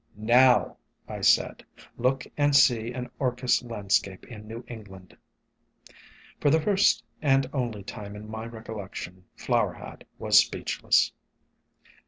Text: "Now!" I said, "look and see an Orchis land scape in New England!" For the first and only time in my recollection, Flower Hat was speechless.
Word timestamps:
"Now!" 0.15 0.77
I 1.07 1.21
said, 1.21 1.63
"look 1.95 2.25
and 2.35 2.55
see 2.55 2.91
an 2.91 3.11
Orchis 3.19 3.61
land 3.61 3.91
scape 3.91 4.25
in 4.25 4.47
New 4.47 4.63
England!" 4.67 5.15
For 6.39 6.49
the 6.49 6.59
first 6.59 7.03
and 7.21 7.47
only 7.53 7.83
time 7.83 8.15
in 8.15 8.27
my 8.27 8.47
recollection, 8.47 9.25
Flower 9.35 9.73
Hat 9.73 10.03
was 10.17 10.39
speechless. 10.39 11.11